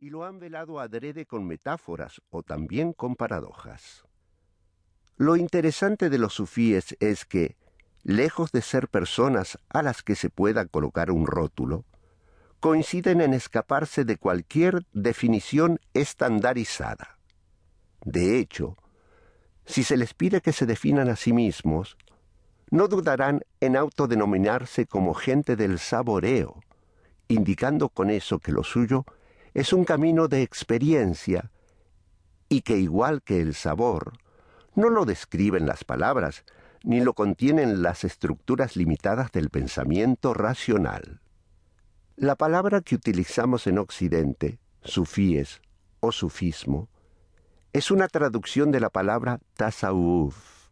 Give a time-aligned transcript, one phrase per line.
[0.00, 4.04] y lo han velado adrede con metáforas o también con paradojas.
[5.16, 7.56] Lo interesante de los sufíes es que,
[8.04, 11.84] lejos de ser personas a las que se pueda colocar un rótulo,
[12.60, 17.18] coinciden en escaparse de cualquier definición estandarizada.
[18.04, 18.76] De hecho,
[19.66, 21.96] si se les pide que se definan a sí mismos,
[22.70, 26.62] no dudarán en autodenominarse como gente del saboreo,
[27.26, 29.04] indicando con eso que lo suyo
[29.58, 31.50] es un camino de experiencia
[32.48, 34.12] y que igual que el sabor,
[34.76, 36.44] no lo describen las palabras,
[36.84, 41.22] ni lo contienen las estructuras limitadas del pensamiento racional.
[42.14, 45.60] La palabra que utilizamos en Occidente, sufíes
[45.98, 46.88] o sufismo,
[47.72, 50.68] es una traducción de la palabra tasawuf,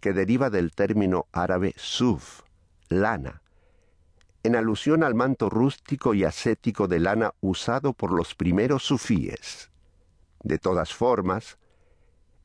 [0.00, 2.40] que deriva del término árabe suf,
[2.88, 3.41] lana,
[4.44, 9.70] en alusión al manto rústico y ascético de lana usado por los primeros sufíes.
[10.42, 11.58] De todas formas,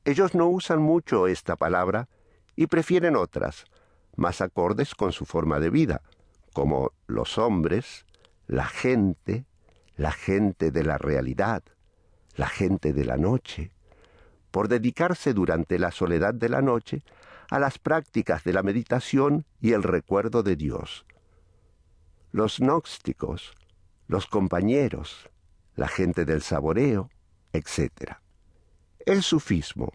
[0.06, 2.08] ellos no usan mucho esta palabra
[2.56, 3.66] y prefieren otras,
[4.16, 6.02] más acordes con su forma de vida,
[6.54, 8.06] como los hombres,
[8.46, 9.46] la gente,
[9.96, 11.64] la gente de la realidad,
[12.36, 13.72] la gente de la noche,
[14.52, 17.04] por dedicarse durante la soledad de la noche
[17.50, 21.06] a las prácticas de la meditación y el recuerdo de Dios
[22.32, 23.54] los gnósticos,
[24.08, 25.30] los compañeros,
[25.76, 27.10] la gente del saboreo,
[27.54, 28.18] etc.
[29.06, 29.94] El sufismo,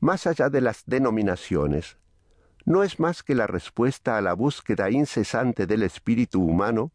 [0.00, 1.98] más allá de las denominaciones,
[2.64, 6.92] no es más que la respuesta a la búsqueda incesante del espíritu humano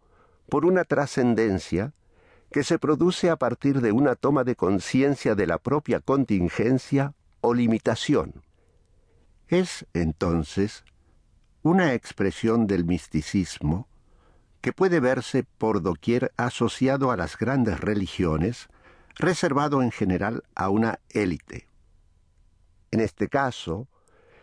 [0.49, 1.93] por una trascendencia
[2.51, 7.53] que se produce a partir de una toma de conciencia de la propia contingencia o
[7.53, 8.41] limitación.
[9.47, 10.83] Es, entonces,
[11.61, 13.87] una expresión del misticismo
[14.67, 18.67] que puede verse por doquier asociado a las grandes religiones,
[19.15, 21.69] reservado en general a una élite.
[22.91, 23.87] En este caso,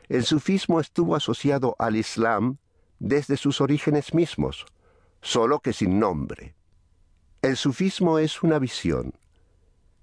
[0.08, 2.56] el sufismo estuvo asociado al Islam
[3.00, 4.64] desde sus orígenes mismos,
[5.20, 6.54] solo que sin nombre.
[7.42, 9.12] El sufismo es una visión.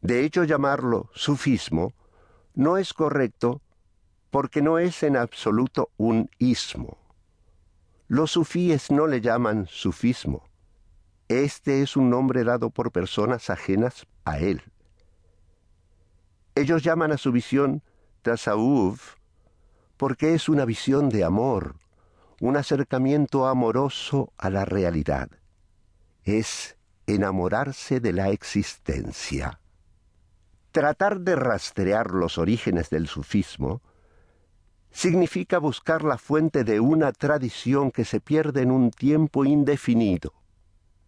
[0.01, 1.95] De hecho, llamarlo sufismo
[2.53, 3.59] no es correcto
[4.29, 7.00] porque no es en absoluto un ismo.
[8.11, 10.43] Los sufíes no le llaman sufismo.
[11.29, 14.61] Este es un nombre dado por personas ajenas a él.
[16.53, 17.83] Ellos llaman a su visión
[18.21, 19.15] tasawuf
[19.95, 21.75] porque es una visión de amor,
[22.41, 25.29] un acercamiento amoroso a la realidad.
[26.25, 26.75] Es
[27.07, 29.61] enamorarse de la existencia.
[30.73, 33.81] Tratar de rastrear los orígenes del sufismo
[34.91, 40.33] significa buscar la fuente de una tradición que se pierde en un tiempo indefinido.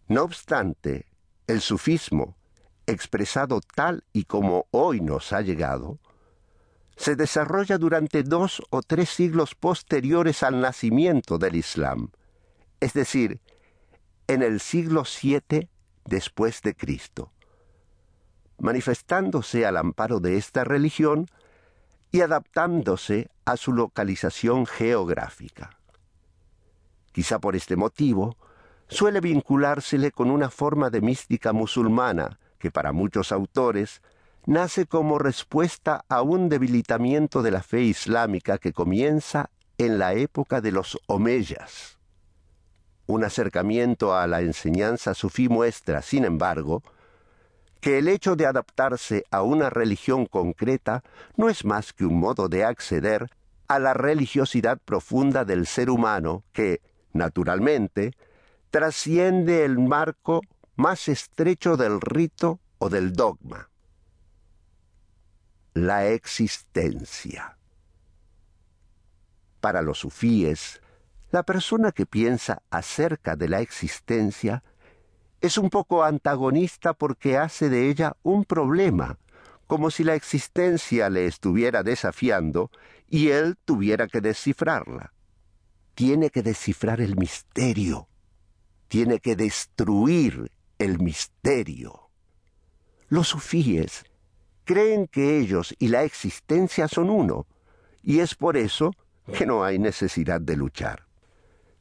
[0.08, 1.06] No obstante,
[1.46, 2.36] el sufismo,
[2.86, 5.98] expresado tal y como hoy nos ha llegado,
[6.96, 12.10] se desarrolla durante dos o tres siglos posteriores al nacimiento del Islam,
[12.80, 13.40] es decir,
[14.26, 15.68] en el siglo VII
[16.04, 17.32] después de Cristo.
[18.58, 21.26] Manifestándose al amparo de esta religión,
[22.14, 25.76] y adaptándose a su localización geográfica.
[27.10, 28.36] Quizá por este motivo,
[28.86, 34.00] suele vinculársele con una forma de mística musulmana que para muchos autores
[34.46, 40.60] nace como respuesta a un debilitamiento de la fe islámica que comienza en la época
[40.60, 41.98] de los omeyas.
[43.06, 46.84] Un acercamiento a la enseñanza sufí muestra, sin embargo,
[47.84, 51.04] que el hecho de adaptarse a una religión concreta
[51.36, 53.28] no es más que un modo de acceder
[53.68, 56.80] a la religiosidad profunda del ser humano que,
[57.12, 58.16] naturalmente,
[58.70, 60.40] trasciende el marco
[60.76, 63.68] más estrecho del rito o del dogma.
[65.74, 67.58] La existencia.
[69.60, 70.80] Para los sufíes,
[71.32, 74.64] la persona que piensa acerca de la existencia
[75.44, 79.18] es un poco antagonista porque hace de ella un problema,
[79.66, 82.70] como si la existencia le estuviera desafiando
[83.10, 85.12] y él tuviera que descifrarla.
[85.94, 88.08] Tiene que descifrar el misterio,
[88.88, 92.08] tiene que destruir el misterio.
[93.08, 94.06] Los sufíes
[94.64, 97.46] creen que ellos y la existencia son uno,
[98.02, 98.92] y es por eso
[99.36, 101.04] que no hay necesidad de luchar.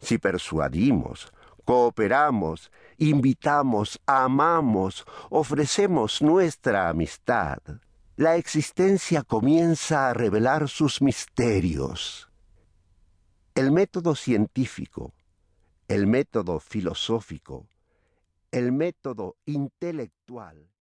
[0.01, 1.31] Si persuadimos,
[1.65, 7.59] cooperamos, invitamos, amamos, ofrecemos nuestra amistad,
[8.15, 12.29] la existencia comienza a revelar sus misterios.
[13.55, 15.13] El método científico,
[15.87, 17.67] el método filosófico,
[18.51, 20.72] el método intelectual